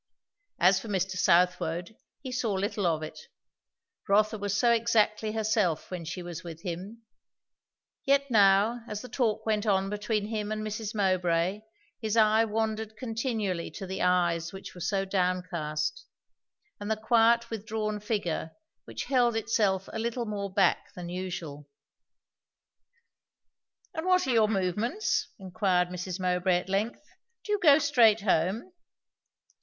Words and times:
As 0.57 0.79
for 0.79 0.87
Mr. 0.87 1.11
Southwode, 1.11 1.95
he 2.21 2.31
saw 2.31 2.53
little 2.53 2.87
of 2.87 3.03
it, 3.03 3.19
Rotha 4.09 4.39
was 4.39 4.57
so 4.57 4.71
exactly 4.71 5.33
herself 5.33 5.91
when 5.91 6.05
she 6.05 6.23
was 6.23 6.43
with 6.43 6.63
him; 6.63 7.03
yet 8.03 8.31
now 8.31 8.83
as 8.87 9.03
the 9.03 9.07
talk 9.09 9.45
went 9.45 9.67
on 9.67 9.91
between 9.91 10.25
him 10.25 10.51
and 10.51 10.65
Mrs. 10.65 10.95
Mowbray 10.95 11.61
his 12.01 12.17
eye 12.17 12.43
wandered 12.45 12.97
continually 12.97 13.69
to 13.69 13.85
the 13.85 14.01
eyes 14.01 14.51
which 14.51 14.73
were 14.73 14.81
so 14.81 15.05
downcast, 15.05 16.03
and 16.79 16.89
the 16.89 16.97
quiet 16.97 17.51
withdrawn 17.51 17.99
figure 17.99 18.53
which 18.85 19.03
held 19.05 19.35
itself 19.35 19.87
a 19.93 19.99
little 19.99 20.25
more 20.25 20.51
back 20.51 20.91
than 20.95 21.09
usual. 21.09 21.69
"And 23.93 24.07
what 24.07 24.25
are 24.25 24.33
your 24.33 24.49
movements?" 24.49 25.27
inquired 25.37 25.89
Mrs. 25.89 26.19
Mowbray 26.19 26.55
at 26.57 26.69
length. 26.69 27.03
"Do 27.43 27.51
you 27.51 27.59
go 27.59 27.77
straight 27.77 28.21
home?" 28.21 28.73